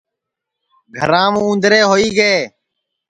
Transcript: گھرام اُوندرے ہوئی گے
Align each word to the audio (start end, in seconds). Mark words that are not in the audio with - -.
گھرام 0.97 1.33
اُوندرے 1.41 1.81
ہوئی 1.89 2.09
گے 2.17 2.33